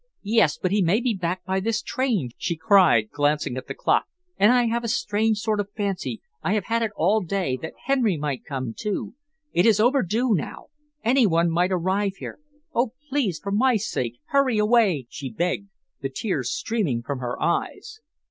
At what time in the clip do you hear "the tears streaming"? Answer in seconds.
16.01-17.03